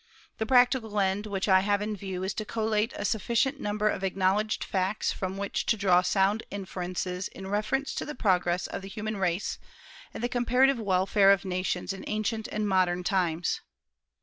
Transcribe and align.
The 0.39 0.47
practical 0.47 0.99
end 0.99 1.27
which 1.27 1.47
I 1.47 1.59
have 1.59 1.79
in 1.79 1.95
view 1.95 2.23
is 2.23 2.33
to 2.33 2.43
collate 2.43 2.91
a 2.95 3.05
sufficient 3.05 3.59
number 3.59 3.87
of 3.87 4.03
acknowledged 4.03 4.63
facts 4.63 5.11
from 5.11 5.37
which 5.37 5.67
to 5.67 5.77
draw 5.77 6.01
sound 6.01 6.41
inferences 6.49 7.27
in 7.27 7.45
reference 7.45 7.93
to 7.93 8.05
the 8.05 8.15
progress 8.15 8.65
of 8.65 8.81
the 8.81 8.87
human 8.89 9.17
race, 9.17 9.59
and 10.11 10.23
the 10.23 10.27
comparative 10.27 10.79
welfare 10.79 11.29
of 11.29 11.45
nations 11.45 11.93
in 11.93 12.03
ancient 12.07 12.47
and 12.47 12.67
modern 12.67 13.03
times. 13.03 13.61